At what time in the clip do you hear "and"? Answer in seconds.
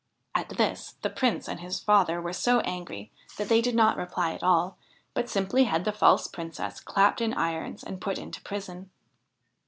1.47-1.59, 7.83-8.01